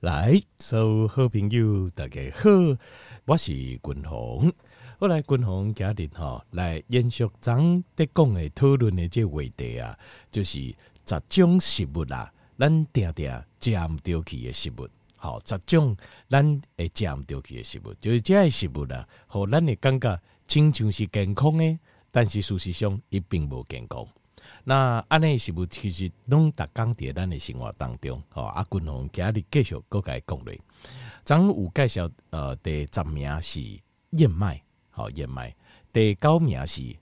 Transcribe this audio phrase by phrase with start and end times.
[0.00, 2.48] 来，所有好朋友大家好，
[3.24, 4.52] 我是君鸿。
[5.00, 9.98] 我来君鸿家庭哈，来延续咱在讲的讨论的这话题啊，
[10.30, 10.72] 就是
[11.04, 14.88] 十种食物啦，咱定定食唔掉去的食物。
[15.16, 15.96] 好，十种
[16.28, 16.44] 咱
[16.76, 21.76] 会食唔掉去的食物，就是这些食物啦，和咱会感觉亲像是健康的，
[22.12, 24.06] 但是事实上伊并无健康。
[24.68, 30.60] 那安尼食物其实拢逐工伫咱的生活当中，吼啊，君鸿今日继续搁来讲咧。
[31.24, 33.62] 咱有介绍，呃，第十名是
[34.10, 35.56] 燕麦，好燕麦。
[35.90, 36.94] 第九名是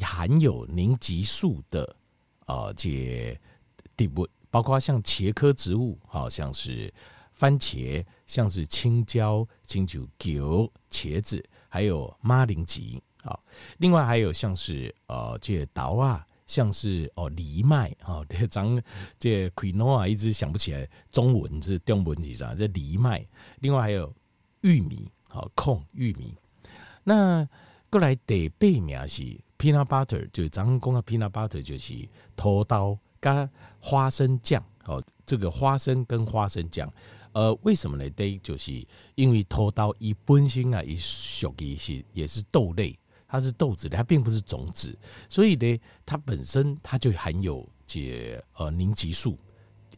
[0.00, 1.96] 含有凝集素的，
[2.44, 3.40] 呃，这
[3.96, 6.92] 植物，包括像茄科植物，好像是
[7.32, 12.82] 番茄，像是青椒、青椒、韭、茄子，还有马铃薯，
[13.22, 13.42] 好。
[13.78, 16.26] 另外还有像是呃，这豆啊。
[16.46, 18.82] 像是哦藜麦哦，咱
[19.18, 22.54] 这 quinoa 一直想不起来中文是中文是啥？
[22.54, 23.26] 这藜麦，
[23.60, 24.14] 另外还有
[24.62, 26.34] 玉米，好控玉米。
[27.02, 27.48] 那
[27.90, 29.22] 过来第八名是
[29.58, 33.48] peanut butter，就咱讲的 peanut butter 就是土豆加
[33.80, 35.02] 花生酱哦。
[35.26, 36.92] 这个花生跟花生酱，
[37.32, 38.10] 呃，为什么呢？
[38.10, 42.98] 第一就是因为土豆一本身啊，一属于是也是豆类。
[43.34, 44.96] 它是豆子类，它并不是种子，
[45.28, 49.36] 所以呢，它本身它就含有解呃凝集素。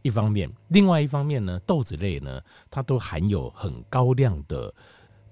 [0.00, 4.74] 一方面，另外一方面呢，豆子类呢，它都含有很高量的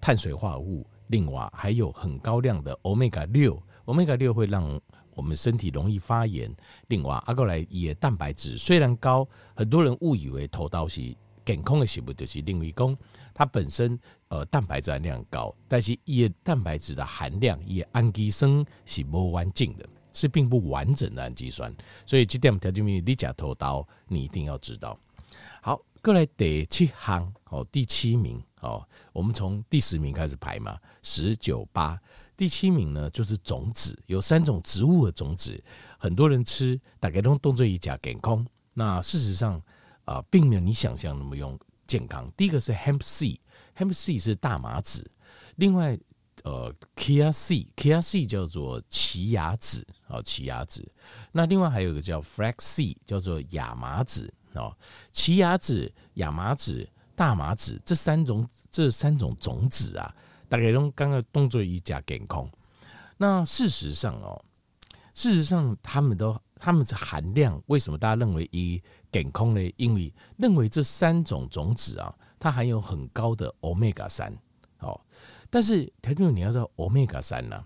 [0.02, 4.78] 碳水化合物，另外还有很高量的欧米伽六，欧米伽六会让
[5.14, 6.54] 我们身体容易发炎。
[6.88, 11.00] 另外，阿过来也蛋白质虽然高，很多人误以为土豆是
[11.46, 12.98] 健康的食物，就是另外讲
[13.34, 14.00] 它本身。
[14.28, 21.72] 呃，蛋白质含量高，但是叶蛋白质的含量，叶氨基酸是不完整的，是并不完整的氨基酸。
[22.04, 24.98] 所以这点条件，你吃土豆，你一定要知道。
[25.62, 31.96] 好，过来第七行，哦，第七名，哦，我们从第十名开始排嘛，十九八，
[32.36, 35.62] 第七名呢就是种子，有三种植物的种子，
[35.96, 38.44] 很多人吃，大概都当作一假健康。
[38.72, 39.54] 那事实上
[40.06, 41.56] 啊、呃，并没有你想象那么用
[41.94, 42.30] 健康。
[42.36, 43.38] 第一个是 hemp seed。
[43.76, 45.04] Hemp seed 是大麻籽，
[45.56, 45.98] 另外
[46.44, 50.88] 呃，Chia seed，Chia C 叫做奇亚籽，哦，奇亚籽。
[51.32, 54.72] 那另外还有一个叫 Flax seed，叫做亚麻籽，哦，
[55.10, 60.14] 奇亚籽、亚麻籽、大麻籽这三种这三种种子啊，
[60.48, 62.48] 大概用刚刚动作一加健康。
[63.16, 64.40] 那事实上哦，
[65.14, 68.80] 事实上他们都它们的含量为什么大家认为一
[69.22, 69.72] 健康呢？
[69.76, 72.12] 因为认为这三种种子啊。
[72.36, 74.30] 它含有很高的欧米伽三，
[74.80, 75.00] 哦，
[75.48, 77.64] 但是条件你要知道欧米伽三呢，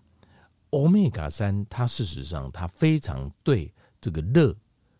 [0.71, 4.55] 欧米伽三它事实上它非常对这个热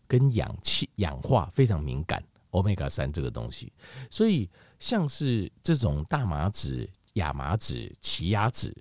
[0.09, 2.21] 跟氧气氧化非常敏感，
[2.51, 3.73] 欧米伽三这个东西，
[4.11, 8.77] 所以像是这种大麻籽、亚麻籽、奇亚籽，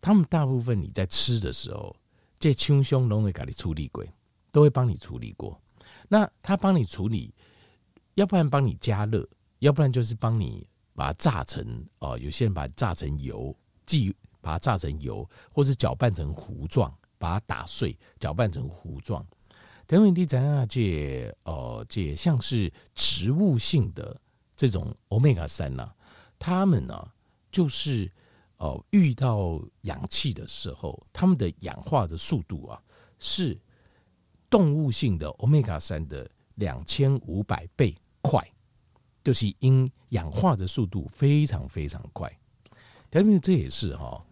[0.00, 1.96] 他们大部分你在吃的时候，
[2.38, 4.04] 这清胸都会给你处理过，
[4.52, 5.60] 都会帮你处理过。
[6.12, 7.32] 那他帮你处理，
[8.14, 9.28] 要不然帮你加热。
[9.60, 13.54] 要不然就是帮你把它炸成哦，有些人把它炸成油，
[13.84, 14.10] 即
[14.40, 19.22] 把它炸成油，或是搅拌成糊状，把它打碎，搅拌成糊状。
[19.86, 24.18] 等于你讲啊，这哦，这像是植物性的
[24.56, 25.92] 这种欧米伽三呐，
[26.38, 27.14] 它们呢、啊、
[27.52, 28.10] 就是
[28.56, 32.80] 哦，遇到氧气的时候，它们的氧化的速度啊
[33.18, 33.60] 是
[34.50, 38.44] 动物性的欧米伽三的两千五百倍快。
[39.22, 42.26] 就是因氧化的速度非常非常快，
[43.12, 44.24] 因为这也是哈，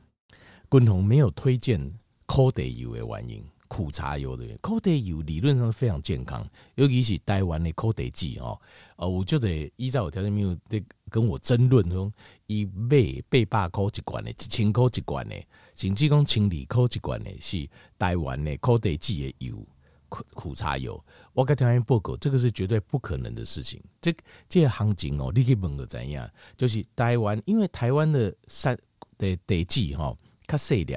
[0.71, 1.79] 君鸿没有推荐
[2.25, 6.43] 苦茶油的原因，苦茶油的苦茶油理论上非常健康，
[6.77, 8.59] 尤其是台湾的苦茶剂哦，
[8.97, 12.11] 呃，我就得依照我条件没有得跟我争论说，
[12.47, 15.37] 一卖八百块一罐的，一千块一罐的，
[15.75, 17.69] 甚至讲千二块一罐的，是
[17.99, 19.67] 台湾的苦茶剂的油。
[20.09, 21.03] 苦茶油，
[21.33, 23.83] 我跟条件报告，这个是绝对不可能的事情。
[24.01, 24.15] 这
[24.49, 26.29] 这个行情哦，你可以问个怎样？
[26.57, 28.77] 就是台湾，因为台湾的山
[29.19, 30.17] 的地质哈，
[30.47, 30.97] 较细粒，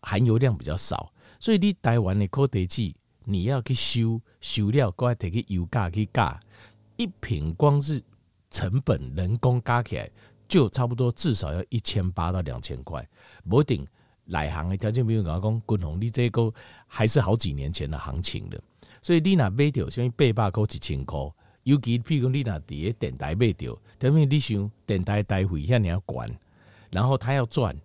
[0.00, 2.94] 含油量比较少，所以你台湾的苦茶剂，
[3.24, 6.40] 你要去收收料，过来提去油价去加，
[6.96, 8.02] 一瓶光是
[8.50, 10.10] 成本人工加起来，
[10.46, 13.06] 就差不多至少要一千八到两千块，
[13.48, 13.86] 不一定。
[14.26, 16.52] 来行的条件，比如讲讲，君鸿你这个
[16.86, 18.60] 还是好几年前的行情的，
[19.00, 21.18] 所以你若买到像八百块一千块，
[21.62, 26.30] 尤其譬如讲你若伫个电台买到，等于你想电台台费遐尔要管，
[26.90, 27.76] 然后他要赚，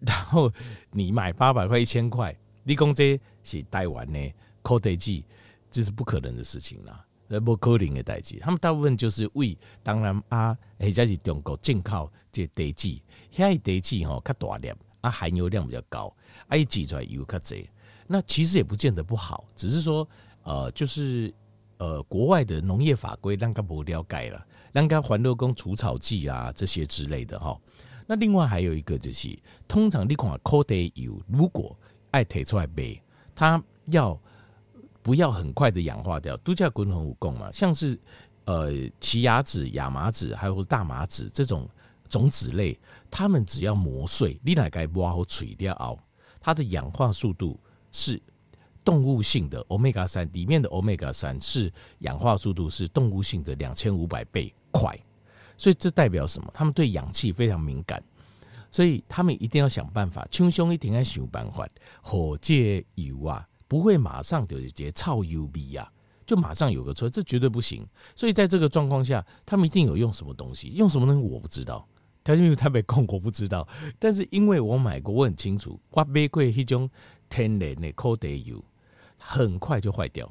[0.00, 0.52] 然后
[0.90, 4.32] 你买八百块一千块，你讲这是台湾的
[4.62, 5.24] 苦茶剂，
[5.70, 7.04] 这是不可能的事情啦。
[7.28, 8.38] 呃，不可能的代志。
[8.40, 12.98] 他们大部分就是为当然啊，或者是中国进口这地质，
[13.34, 16.14] 遐地质吼较大量，啊含油量比较高，
[16.46, 17.66] 啊一挤出来油较侪。
[18.06, 20.08] 那其实也不见得不好，只是说
[20.42, 21.32] 呃，就是
[21.76, 27.58] 呃，国外的农业法规让它不了解了，让它环流工除草剂啊这些之类的哈。
[28.06, 31.76] 那另外还有一个就是，通常你看烤地油，如果
[32.10, 33.00] 爱提出来卖，
[33.34, 34.18] 它要。
[35.00, 37.50] 不要很快的氧化掉，都叫滚红武功嘛。
[37.50, 37.98] 像是
[38.44, 38.70] 呃
[39.00, 41.66] 奇亚籽、亚麻籽，还有大麻籽这种
[42.10, 42.78] 种子类，
[43.10, 45.98] 它们只要磨碎，你来该挖好取掉熬，
[46.40, 47.58] 它的氧化速度
[47.92, 48.20] 是
[48.84, 54.98] 动物性的欧米伽三里面的欧米伽三是氧化速度是动物性的两千五百倍快，
[55.56, 56.50] 所以这代表什么？
[56.54, 58.02] 他们对氧气非常敏感，
[58.70, 61.68] 所以他们一定要想办法，轻松一点来想办法，
[62.02, 63.46] 火借油啊。
[63.66, 65.92] 不会马上就直接超 UV 啊，
[66.26, 67.86] 就马上有个车，这绝对不行。
[68.16, 71.86] 所以在这个状况下，他们一定有用什么东西，用什么东西我不知道，
[72.28, 73.66] 他因为他被控我不知道。
[73.98, 76.88] 但是因为我买过，我很清楚，我买过一种
[77.28, 78.62] 天然的烤地油，
[79.16, 80.30] 很快就坏掉，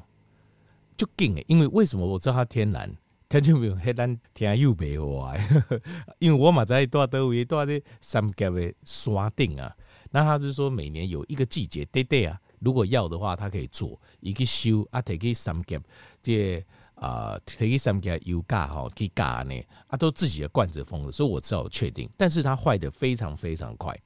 [0.96, 1.44] 就紧诶。
[1.48, 2.96] 因为为什么我知道它天然？
[3.30, 5.34] 他就没有黑单天又白话，
[6.18, 9.76] 因为我嘛在多德维多的三甲的山顶啊，
[10.12, 12.40] 那他是说每年有一个季节对对啊。
[12.60, 15.78] 如果要的话，他可以做，一个修啊，提起三甲，
[16.22, 16.64] 这
[17.00, 19.54] 啊提起三甲油价哈，可以加呢，
[19.86, 22.08] 啊都自己的罐子封的，所以我知道确定。
[22.16, 23.98] 但是它坏的非常非常快。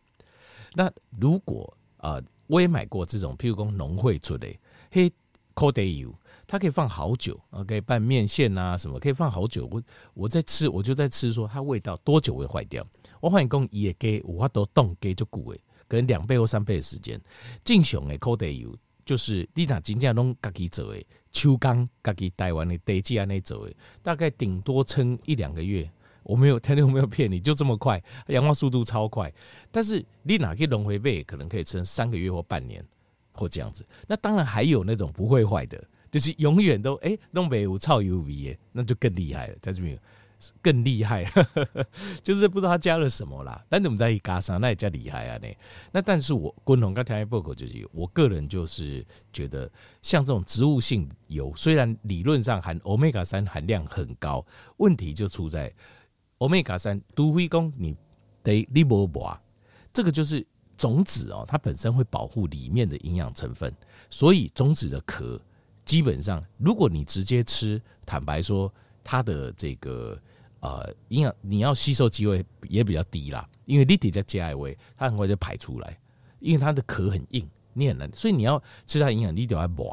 [0.74, 4.48] 那如果啊、我也买过这种，譬如说农会出的
[4.90, 5.12] 嘿
[5.54, 6.12] 烤地油，
[6.48, 9.68] 它可以放好久，啊，可以拌面线啊什么，可以放好久。
[9.70, 12.84] 我我在吃，我就在吃，说它味道多久会坏掉？
[13.20, 15.60] 我发现讲伊个鸡五花都冻鸡就久诶。
[15.86, 17.20] 可能两倍或三倍的时间，
[17.62, 18.74] 正常的烤地油
[19.04, 21.02] 就是你若真正拢家己做的，
[21.32, 25.90] 手工家己台湾的地基安尼做的，大概顶多撑一两个月。
[26.24, 29.32] 我没有，天天我没有骗你，就这么快，氧化速度超快。
[29.72, 32.84] 但是你哪去龙回背，可能可以撑三个月或半年
[33.32, 33.84] 或这样子。
[34.06, 35.82] 那当然还有那种不会坏的，
[36.12, 39.98] 就是永远都哎弄北有超 UV 那就更厉害了，在这边。
[40.60, 41.24] 更厉害，
[42.22, 43.64] 就是不知道他加了什么啦。
[43.68, 45.38] 但怎么在一加上，那也叫厉害啊！
[45.42, 45.56] 那
[45.92, 54.44] 那但是我共同跟条件报告就是，我个人就是觉得，像这种植物性油，虽然理论上含欧米伽三含量很高，
[54.78, 55.72] 问题就出在
[56.38, 57.96] 欧米伽三都会讲你
[58.42, 59.40] 得你不拔，
[59.92, 60.46] 这个就是
[60.76, 63.72] 种子哦，它本身会保护里面的营养成分，
[64.10, 65.40] 所以种子的壳
[65.84, 68.72] 基本上，如果你直接吃，坦白说，
[69.04, 70.18] 它的这个。
[70.62, 75.98] 呃，营养你要吸收机会也比较低啦，因为你底在加维，它很快就排出来，
[76.38, 79.90] 因为它的壳很硬，你很难，所以你要吃它营养，你就要磨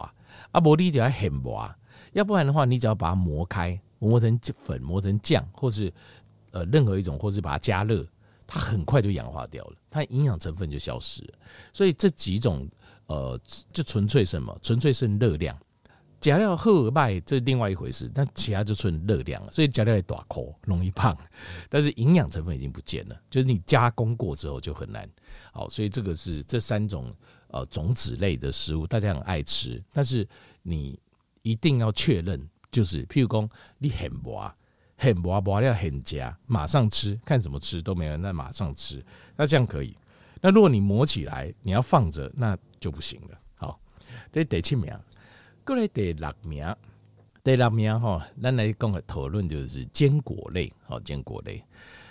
[0.51, 1.75] 啊，磨你就要很磨，
[2.13, 5.91] 要不然的话，你只要把它磨开，磨成粉，磨成酱，或是
[6.51, 8.05] 呃任何一种，或是把它加热，
[8.45, 11.33] 它很快就氧化掉了，它营养成分就消失了。
[11.73, 12.69] 所以这几种
[13.07, 13.39] 呃，
[13.73, 15.57] 就纯粹什么，纯粹是热量。
[16.19, 21.17] 加料好坏这是另外一回事，但其他就纯热量了，所以加料也大颗，容易胖，
[21.69, 25.09] 但是营养成分已经不见了，就是你加工过之后就很难。
[25.53, 27.13] 好，所以这个是这三种
[27.47, 30.27] 呃种子类的食物，大家很爱吃，但是
[30.61, 30.99] 你
[31.41, 34.53] 一定要确认，就是譬如说你很薄，
[34.97, 39.03] 很薄薄料很加，马上吃，看怎么吃都没有，那马上吃，
[39.37, 39.95] 那这样可以。
[40.41, 43.39] 那如果你磨起来，你要放着，那就不行了。
[43.55, 43.79] 好，
[44.31, 44.93] 这得七名。
[45.65, 46.75] 过来第六名，
[47.43, 51.63] 第六名哈，咱来讲个讨论就是坚果类，好坚果类。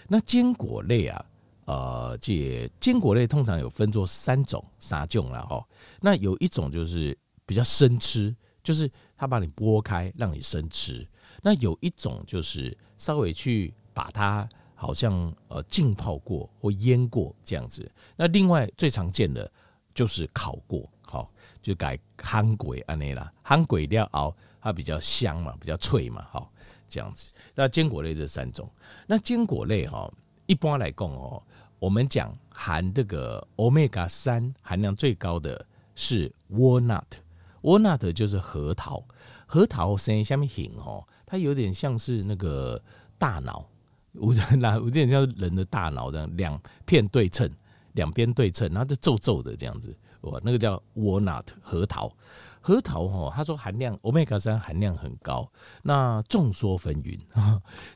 [0.06, 1.24] 那坚果类啊，
[1.64, 5.66] 呃，这坚果类通常有分作三种，三种啦哈。
[6.00, 11.06] 那有一种就是比较生吃，就是它把你剥开让你生吃。
[11.42, 17.90] 那有一种就是稍微去把它好像呃浸泡过或腌过这样子。
[18.16, 19.50] 那另外最常见的
[19.94, 20.88] 就是烤过，
[21.62, 26.50] 就改夯鬼安尼啦，夯鬼料熬它比较香嘛，比较脆嘛，好
[26.88, 27.30] 这样子。
[27.54, 28.70] 那坚果类这三种，
[29.06, 30.10] 那坚果类哈，
[30.46, 31.42] 一般来讲哦，
[31.78, 39.04] 我们讲含这个 omega 三含量最高的是 walnut，walnut 就是核桃，
[39.46, 42.80] 核桃生下面形哦，它有点像是那个
[43.16, 43.64] 大脑，
[44.12, 47.50] 有点有点像人的大脑这样，两片对称，
[47.92, 49.94] 两边对称，然后就皱皱的这样子。
[50.20, 52.12] 我那个叫 walnut 核桃，
[52.60, 55.50] 核桃哈，他说含量 omega 三含量很高。
[55.82, 57.18] 那众说纷纭，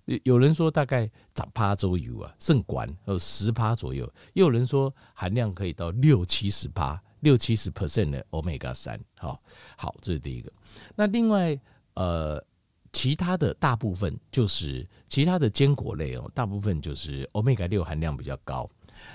[0.25, 1.05] 有人说大概
[1.37, 8.99] 十趴左右啊，甚管有十趴左右；也有人说含量可以到六七十趴，六七十 percent 的 omega 三。
[9.19, 9.41] 好，
[9.77, 10.53] 好，这是第一个。
[10.95, 11.59] 那另外
[11.95, 12.43] 呃，
[12.93, 18.69] 其他的大部分就是其他的坚果类哦，大部分就是 Omega 六含量比较高。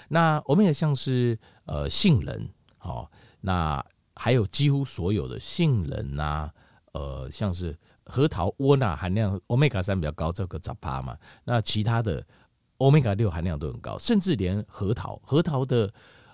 [0.09, 3.09] 那 Omega 像是呃杏仁，好，
[3.41, 3.83] 那
[4.15, 6.49] 还有几乎所有的杏仁呐、
[6.93, 11.17] 呃像是核桃、窝纳含量 Omega 三比较高，这个杂趴嘛。
[11.43, 12.25] 那其他的
[12.77, 15.93] Omega 六含量都很高，甚至连核桃，核桃的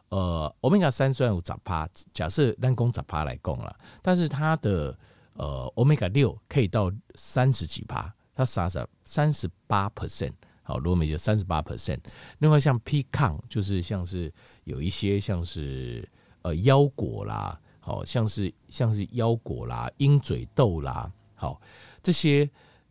[0.09, 4.97] 呃 Omega 三虽然有杂趴，假设单供杂趴来供了，但是它的
[5.35, 11.99] 呃，Omega 六可以到三十几趴，它啥啥三十八 percent，好，罗美就三十八 percent。
[12.37, 14.31] 另外像 P 抗就是像是
[14.65, 16.07] 有一些像是
[16.43, 21.59] 呃腰果啦，好像是像是腰果啦、鹰嘴豆啦，好
[22.01, 22.49] 这些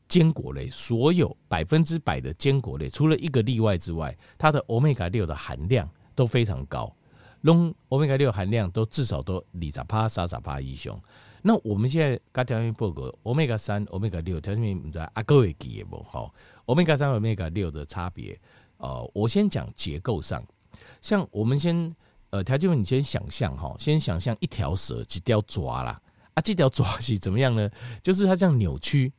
[0.08, 6.94] 坚果类，所有百分之百的坚果类，除了一个例外之外，它的 Omega 六的含量都非常高，
[7.42, 11.00] 拢 Omega 六含量都至少都二十帕、三十帕以上。
[11.40, 16.02] 那我们现在刚条件报告，Omega 三、Omega 六条件不知阿哥会记得不？
[16.08, 16.32] 好
[16.66, 18.38] ，Omega 三和 Omega 六的差别，
[18.76, 20.44] 呃，我先讲结构上，
[21.00, 21.94] 像我们先
[22.32, 26.02] 呃条件，你先想象哈，先想象一条蛇几条爪啦，
[26.34, 27.70] 啊，这条爪是怎么样呢？
[28.02, 29.12] 就是它这样扭曲、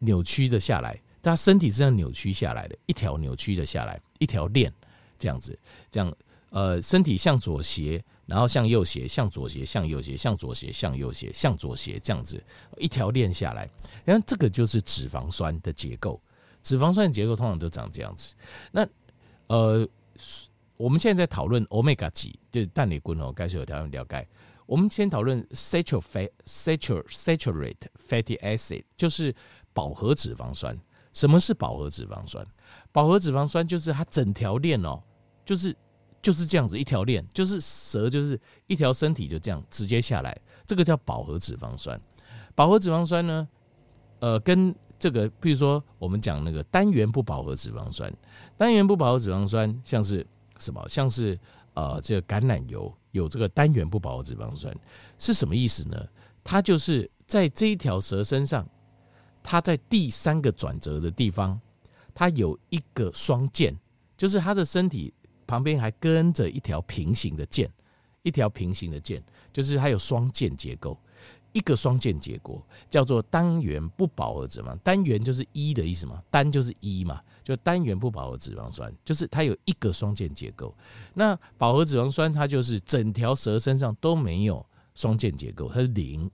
[0.00, 4.72] 扭曲的下来，它身体是这样扭曲下来的，一条扭曲的下来，一条链
[5.16, 5.56] 这样子，
[5.90, 6.12] 这样
[6.50, 8.04] 呃，身体向左斜。
[8.28, 12.42] 然后向右斜，向左斜，向右斜，向左斜，向右斜，向左斜，这样子
[12.76, 13.70] 一条链下来，
[14.04, 16.20] 然后这个就是脂肪酸的结构。
[16.60, 18.34] 脂肪酸的结构通常都长这样子。
[18.72, 18.84] 那
[19.46, 19.88] 呃，
[20.76, 24.26] 我们现在在讨论 omega 几，就是氮类棍哦，该是有条件了解。
[24.66, 26.30] 我们先讨论 saturated fat
[27.14, 27.76] saturated
[28.08, 29.34] fatty acid，就是
[29.72, 30.78] 饱和脂肪酸。
[31.12, 32.46] 什么是饱和脂肪酸？
[32.92, 35.02] 饱和脂肪酸就是它整条链哦，
[35.44, 35.76] 就是。
[36.22, 42.00] 就是这样子一条链，就是蛇，就是一条身体就这样直接下来，这个叫饱和脂肪酸。
[42.52, 43.46] 饱和脂肪酸呢，
[44.18, 48.12] 呃，跟这个，譬如说我们讲那个单元不饱和脂肪酸，
[48.56, 50.26] 单元不饱和脂肪酸像是
[50.58, 50.86] 什么？
[50.88, 51.38] 像是
[51.74, 54.74] 呃，这个橄榄油有这个单元不饱和脂肪酸
[55.18, 56.06] 是什么意思呢？
[56.42, 58.68] 它就是在这一条蛇身上，
[59.42, 61.60] 它在第三个转折的地方，
[62.14, 63.76] 它有一个双键，
[64.16, 65.12] 就是它的身体。
[65.48, 67.70] 旁边还跟着一条平行的键，
[68.24, 69.22] 一条平行的键，
[69.52, 70.98] 就是它有双键结构，
[71.52, 72.60] 一个双键结构
[72.90, 74.76] 叫做单元不饱和脂肪。
[74.78, 80.76] 单元就是一的意思嘛，单就是一嘛，就单元不饱和脂肪酸，就是它有一个双键结构。
[81.14, 86.28] 那饱和脂肪酸它就是整条蛇身上都没有双键结构，它是零。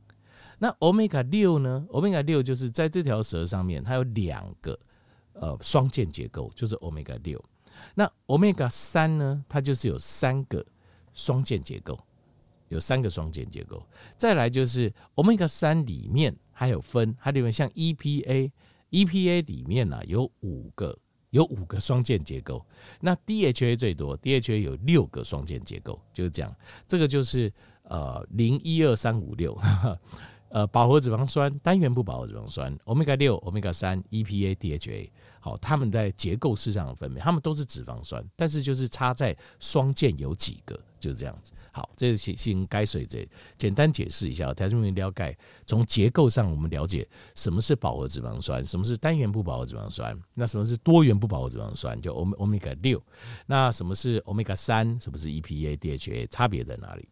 [0.58, 4.78] 那 Omega 六呢？Omega 六就是在这条蛇上面，它有两个
[5.34, 7.44] 呃双键结构，就是 Omega 六。
[7.94, 9.44] 那 Omega 三呢？
[9.50, 10.64] 它就是有三个
[11.12, 11.98] 双键结构，
[12.68, 13.86] 有三个双键结构。
[14.16, 20.96] 再来就是 Omega 三里面还有分，它里面像 EPA，EPA 里面呢、啊、有五个，
[21.32, 22.64] 有五个双键结构。
[23.00, 26.54] 那 DHA 最多，DHA 有六个双键结构，就是这样。
[26.86, 29.58] 这个就是呃零一二三五六，
[30.50, 35.10] 呃饱和脂肪酸、单元不饱和脂肪酸，Omega 六、Omega 三、EPA、DHA。
[35.40, 41.52] 好，它们在结构式上的分别，它们都是脂肪酸，但是就是差在双键有几个，就是这样子。
[41.72, 43.28] 好，这是先先该水这
[43.58, 45.36] 简单解释一下，大家容易了解。
[45.66, 53.02] 从结构上，我们了解什么是饱和脂肪酸，什么是单元不饱和脂肪酸，那什么是多元不饱和脂肪酸，就欧欧米伽六。
[53.46, 57.08] 那什么是欧米伽三，什么是 EPA、DHA，差别在哪里？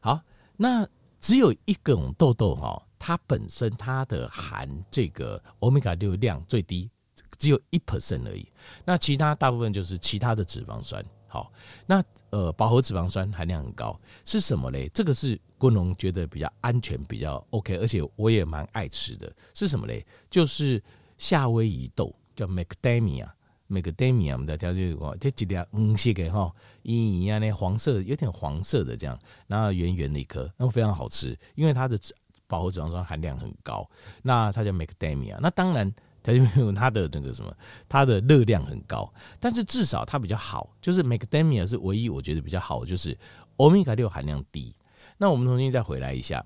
[0.00, 0.20] 好，
[0.56, 0.88] 那
[1.20, 6.90] 只有一种痘痘哈，它本身它的含这个欧米伽六量最低。
[7.38, 8.46] 只有一 percent 而已，
[8.84, 11.04] 那其他大部分就是其他的脂肪酸。
[11.36, 11.52] 好，
[11.84, 14.88] 那呃饱和脂肪酸含量很高，是什么嘞？
[14.94, 19.30] 这个是昆龙觉得比较安全、比较 OK，而且我也蛮爱吃的。
[19.52, 20.02] 是什么嘞？
[20.30, 20.82] 就是
[21.18, 26.50] 夏威夷豆，叫 Macadamia，Macadamia，我们在挑这个，这几条嗯是个哈，
[26.80, 31.98] 一样的黄色，有点黄色的这样，然后圆圆的一颗，那非常好吃，因为它的
[32.46, 33.86] 饱和脂肪酸含量很高。
[34.22, 35.92] 那它叫 Macadamia，那当然。
[36.26, 37.56] 它就有它的那个什么，
[37.88, 43.16] 它的热量很高，但是至少它比较好，就是 Macadamia 是唯一我觉得比较好，就是
[43.58, 44.74] Omega 六含量低。
[45.18, 46.44] 那我们重新再回来一下，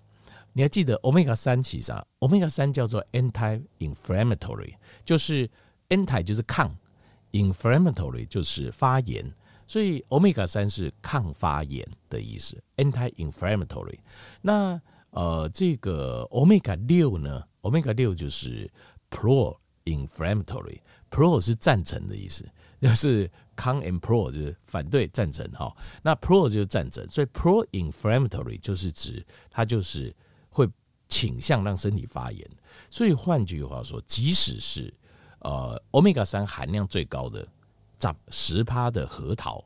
[0.53, 5.49] 你还记得 Omega 三其实啊，Omega 三叫做 anti-inflammatory，就是
[5.89, 6.77] anti 就是抗
[7.33, 9.33] ，inflammatory 就是发炎，
[9.67, 13.99] 所以 Omega 三是抗发炎的意思，anti-inflammatory。
[14.43, 14.79] 那
[15.13, 18.71] 呃，这个 Omega 六呢，Omega 六就是
[19.11, 19.57] pro。
[19.91, 22.47] Inflammatory，pro 是赞成的意思，
[22.81, 25.75] 就是 con and pro 就是反对赞成哈。
[26.03, 30.15] 那 pro 就是赞成，所以 pro inflammatory 就是指它就是
[30.49, 30.69] 会
[31.09, 32.49] 倾向让身体发炎。
[32.91, 34.93] 所以换句话说，即使是
[35.41, 37.47] 呃欧米伽三含量最高的
[37.99, 39.65] 占十趴的核桃，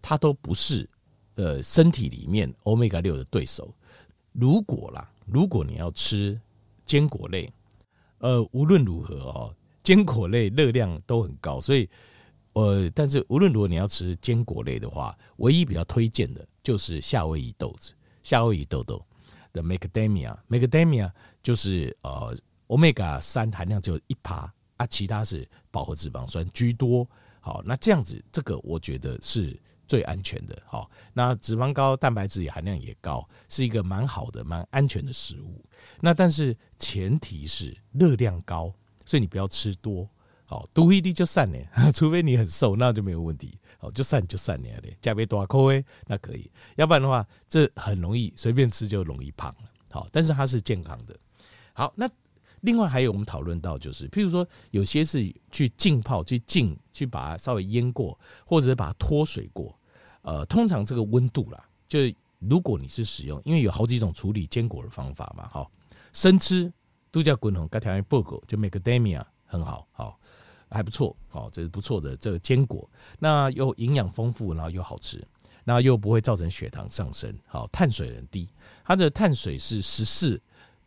[0.00, 0.88] 它都不是
[1.34, 3.72] 呃身体里面欧米伽六的对手。
[4.32, 6.38] 如果啦，如果你要吃
[6.84, 7.52] 坚果类，
[8.18, 9.54] 呃，无论如何哦，
[9.86, 11.88] 坚果类热量都很高，所以
[12.54, 17.92] 呃，但是无论如何你要吃坚果类的话，唯一比较推荐的就是夏威夷豆子，
[18.24, 19.00] 夏威夷豆豆
[19.52, 21.08] 的 macadamia，macadamia
[21.40, 27.08] 就是呃，omega 三含量只有一趴啊，其他是饱和脂肪酸居多。
[27.38, 29.56] 好，那这样子，这个我觉得是。
[29.88, 35.64] 最安全的，好，那脂肪高，蛋白质也含量也高，是一个蛮好的、蛮安全的食物。
[36.00, 38.74] 那但是前提是热量高，
[39.06, 40.06] 所以你不要吃多，
[40.44, 41.58] 好，多一滴就散了，
[41.94, 51.16] 除非你很瘦，那就没有问题，好，就散就散了嘞，加杯多口味那可以，要不然的话，这很容易随便吃就容易胖了，好，但是它是健康的。
[51.72, 52.08] 好，那
[52.62, 59.78] 另外还有我们讨论到就是，譬如说有些是去浸泡、去浸、去把它稍微腌过，或者是把它脱水过。
[60.22, 62.00] 呃，通常这个温度啦，就
[62.40, 65.70] 如果你是使用，因为有好几种处理坚果的方法嘛，哈，
[66.12, 66.72] 生吃
[67.16, 70.20] 都叫滚红，该条件不够，就 macadamia 很好，好
[70.68, 72.86] 还不错，好这是不错的这个坚果，
[73.18, 75.26] 那又营养丰富，然后又好吃，
[75.64, 78.50] 那又不会造成血糖上升，好碳水很低，
[78.84, 80.38] 它的碳水是十四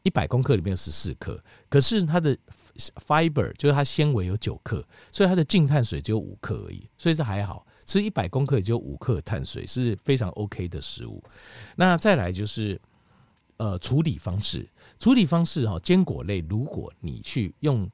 [0.03, 2.37] 一百公克里面有十四克，可是它的
[2.77, 7.65] fiber 就是它纤维有九克，所以它的净碳水只有五克而已，所以这还好。
[7.87, 11.23] 吃一百公克也就五克碳水，是非常 OK 的食物。
[11.75, 12.79] 那再来就是，
[13.57, 14.69] 呃，处理方式，
[14.99, 17.89] 处理方式哈，坚果类如果你去用，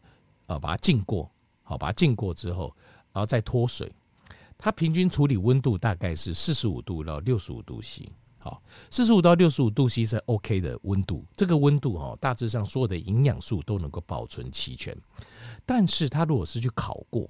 [0.47, 1.31] 呃，把它浸过，
[1.63, 2.75] 好，把它浸过之后，
[3.13, 3.91] 然后再脱水，
[4.57, 11.23] 它平均处理温度大概是四十五度到六十五度 C，好，四十五到六十五度 C 是 OK 的温度。
[11.37, 14.97] 这个温度哈，大致上所有的营养素都能够保存齐全。
[15.65, 17.29] 但是它如果是去烤过，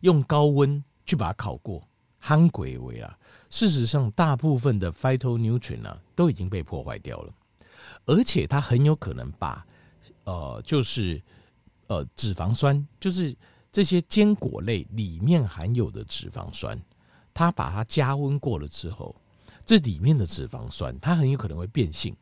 [0.00, 0.82] 用高温。
[1.04, 1.82] 去把它烤过，
[2.22, 3.18] 夯鬼为啊！
[3.50, 7.34] 事实上，大部分的 phytonutrient 啊都已经被破坏掉了，
[8.06, 9.66] 而且它很有可能把
[10.24, 11.20] 呃，就是
[11.86, 13.34] 呃脂肪酸，就是
[13.70, 16.80] 这些坚果类里面含有的脂肪酸，
[17.32, 19.14] 它把它加温过了之后，
[19.64, 22.16] 这里面的脂肪酸它很有可能会变性，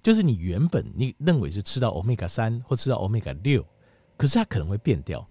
[0.00, 3.66] 就是你原本你认为是吃到 omega 三或吃到 omega 六，
[4.16, 5.26] 可是它可能会变掉。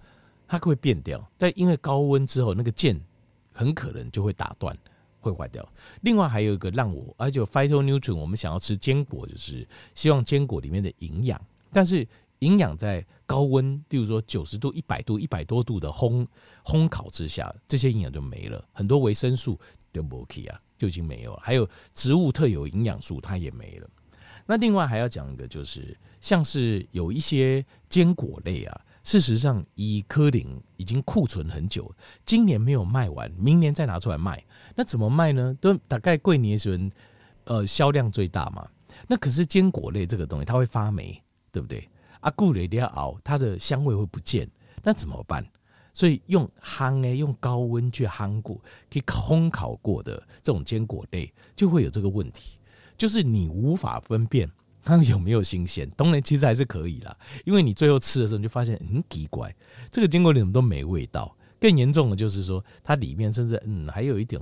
[0.47, 2.99] 它会变掉，但因为高温之后，那个键
[3.53, 4.77] 很可能就会打断，
[5.21, 5.65] 会坏掉。
[6.01, 11.39] 另外还有一个让我，而且 phytonutrient，我们想要吃坚果，就是希望坚果里面的营养，
[11.71, 12.05] 但是
[12.39, 16.27] 营养在高温，例如说九十度、一百度、一百多度的烘
[16.65, 19.57] 烘烤之下，这些营养就没了，很多维生素
[19.93, 21.39] 就没去啊，就已经没有了。
[21.43, 23.89] 还有植物特有营养素，它也没了。
[24.47, 28.81] 那另外还要讲一个，就是像是有一些坚果类啊。
[29.03, 31.91] 事实上，以科林已经库存很久，
[32.25, 34.43] 今年没有卖完，明年再拿出来卖，
[34.75, 35.57] 那怎么卖呢？
[35.59, 36.91] 都大概过年时候，
[37.45, 38.67] 呃，销量最大嘛。
[39.07, 41.89] 那可是坚果类这个东西，它会发霉，对不对？
[42.19, 44.47] 啊，过了一定要熬，它的香味会不见，
[44.83, 45.43] 那怎么办？
[45.93, 48.55] 所以用烘诶，用高温去烘过，
[48.89, 52.59] 可以烘烤过的这种坚果类，就会有这个问题，
[52.97, 54.49] 就是你无法分辨。
[54.83, 55.89] 它有没有新鲜？
[55.97, 57.15] 当然，其实还是可以啦，
[57.45, 59.55] 因为你最后吃的时候，你就发现很奇怪，
[59.91, 61.35] 这个坚果里怎么都没味道。
[61.59, 64.41] 更严重的就是说，它里面甚至嗯还有一点，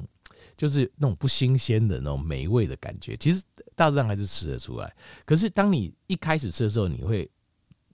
[0.56, 3.14] 就是那种不新鲜的那种霉味的感觉。
[3.18, 3.44] 其实
[3.76, 4.96] 大致上还是吃得出来。
[5.26, 7.30] 可是当你一开始吃的时候，你会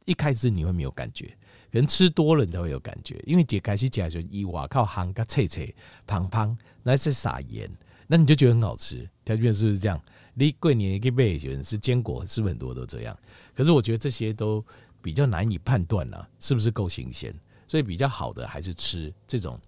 [0.05, 1.25] 一开始你会没有感觉，
[1.71, 3.19] 可能吃多了你才会有感觉。
[3.25, 7.67] 因为解开始解就一哇靠，行个脆脆胖胖，那是撒盐，
[8.07, 9.09] 那你就觉得很好吃。
[9.23, 10.01] 条件是不是这样？
[10.33, 13.17] 你过年一个月有人是坚果，是不是很多都这样？
[13.55, 14.63] 可是我觉得这些都
[15.01, 17.33] 比较难以判断啊，是不是够新鲜？
[17.67, 19.59] 所以比较好的还是吃这种，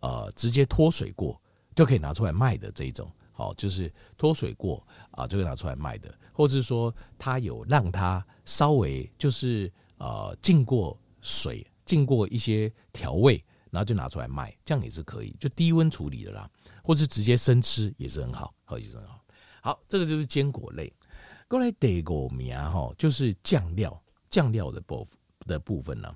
[0.00, 1.40] 呃，直接脱水过
[1.74, 16.48] 就可以拿出来卖的这种，好，就是脱水过啊就可以拿出来卖的，或是说它有让它稍微就是呃浸过水，浸过一些调味，然后就拿出来卖，这样也是可以，就低温处理的啦，
[16.82, 19.24] 或是直接生吃也是很好，好也是很好。
[19.60, 20.92] 好，这个就是坚果类。
[21.48, 25.06] 过来第五名哈，就是酱料，酱料的部
[25.40, 26.14] 的部分呢、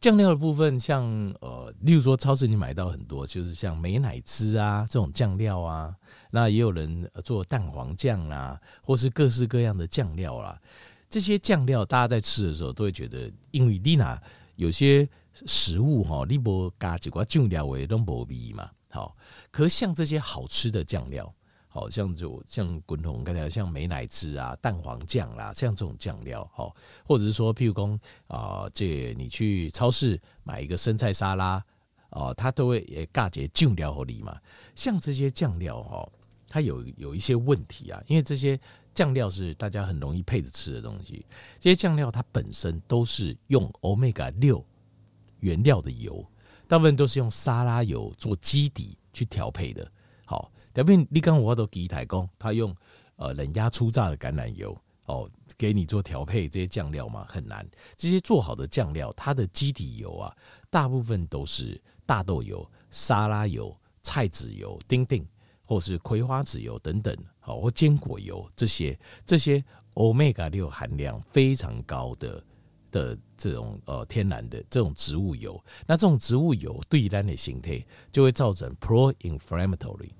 [0.00, 1.04] 酱料的部分像，
[1.40, 5.94] 呃，例如说超市你买到很多，就是像美乃滋啊这种酱料啊。
[6.30, 10.60] 那也有人做蛋黄酱啊，或是各式各样的酱料啦、啊。
[11.08, 14.22] 这些酱料大家在吃的时候都会觉得，因为丽娜
[14.56, 15.08] 有些
[15.46, 18.70] 食物哈，你不加几块酱料味都没味嘛。
[18.90, 19.16] 好，
[19.50, 21.32] 可是像这些好吃的酱料。
[21.70, 26.74] 好像就像滚筒刚才像美乃滋啊、蛋黄酱啦，像这种酱料，好，
[27.04, 31.62] 或者是说，譬如说啊，这你去超市买一个生菜沙拉，
[32.10, 34.40] 哦，它都会也加些酱料和里嘛。
[34.74, 36.10] 像这些酱料哈，
[36.48, 38.58] 它有有一些问题啊，因为这些
[38.94, 41.24] 酱料是大家很容易配着吃的东西。
[41.60, 44.64] 这些酱料它本身都是用欧米伽六
[45.40, 46.24] 原料的油，
[46.66, 49.90] 大部分都是用沙拉油做基底去调配的。
[50.24, 50.50] 好。
[50.74, 52.72] 特别你刚我都给台工，他用
[53.16, 57.68] 呃冷压初榨的橄榄油哦，给你做调配这些酱料嘛，很难。
[57.96, 60.32] 这些做好的酱料，它的基底油啊，
[60.70, 65.26] 大部分都是大豆油、沙拉油、菜籽油、丁丁
[65.64, 68.96] 或是葵花籽油等等，好或坚果油这些
[69.26, 72.40] 这些欧米伽六含量非常高的
[72.90, 80.10] 的这种呃天然的这种植物油，那这种植物油对于人的形态就会造成 pro-inflammatory。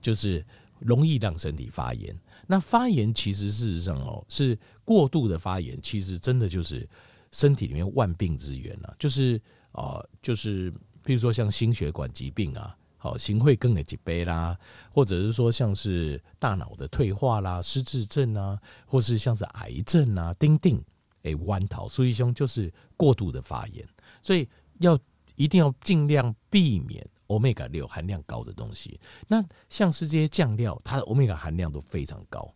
[0.00, 0.46] 就是
[0.78, 2.16] 容易让身体发炎。
[2.46, 6.88] 那发炎其实事实上哦，是过度的发炎，其实真的就是
[7.32, 8.94] 身体里面万病之源啊。
[8.96, 14.56] 就是啊，就是比如说像心血管疾病啊，好，心会更的疾病啦，
[14.92, 20.80] 或者是说像是大脑的退化啦、失智症啊，或是像是癌症啊、丁丁
[21.28, 23.86] 诶、弯桃，所以兄就是过度的发炎，
[24.22, 24.48] 所以
[24.80, 24.98] 要
[25.36, 27.08] 一定要尽量避免。
[27.28, 32.50] 欧米伽六含量高的东西，那像是这些酱料，它的欧米伽含量都非常高。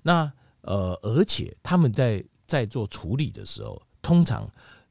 [0.00, 4.48] 那呃，而且他们在在做处理的时候，通常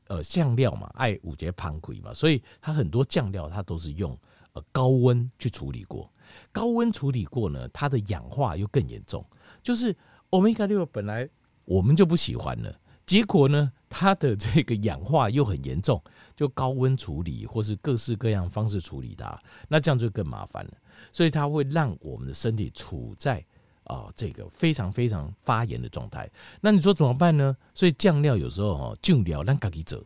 [0.08, 4.20] 呃酱料嘛，爱五节盘葵嘛，所以它很多酱料它都是用
[4.52, 6.12] 呃高温去处理过。
[6.52, 9.26] 高温处理过呢，它的氧化又更严重。
[9.64, 9.96] 就是
[10.32, 11.30] 欧米伽六本来
[11.64, 12.78] 我们就不喜欢了，
[13.12, 16.02] 结果呢，它的这个氧化又很严重。
[16.34, 20.72] 就高温处理，或是各式各样方式处理它，那这样就更麻烦了。
[21.12, 23.46] 所以它会让我们的身体处在
[23.84, 26.32] 啊、这个非常非常发炎的状态。
[26.62, 27.58] 那你说怎么办呢？
[27.74, 30.02] 所以酱料有时候哈，酱料让自己做，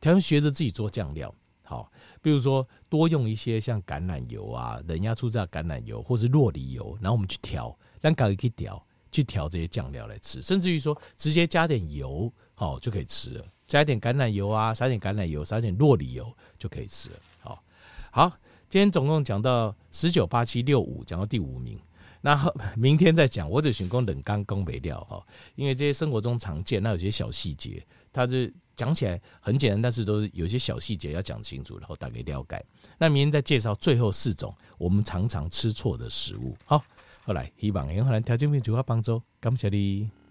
[0.00, 1.32] 调学着自己做酱料。
[1.62, 13.44] 好，比如说多用一些像橄榄油啊、冷压初榨橄榄油，或是酪梨油，然后我们去调，让自己去调，去调这些酱料来吃，甚至于说直接加点油，好就可以吃了。
[13.68, 17.16] 加一点橄榄油啊，撒点橄榄油，撒点酪梨油就可以吃了。
[17.40, 17.62] 好，
[18.10, 18.28] 好，
[18.68, 21.78] 今天总共讲到十九八七六五，讲到第五名。
[22.24, 22.38] 那
[22.76, 25.24] 明天再讲，我只选供冷刚供肥料哈，
[25.56, 32.64] 因为这些生活中常见，那有些小细节，它是讲起来很简单，但是都是有些小细节要讲清楚，然后大概了解。
[32.98, 36.56] 那明天再介绍最后四种我们常常吃错的食物。
[36.64, 36.84] 好，
[37.24, 40.12] 后来希望能够来调整面做下帮助，感谢你。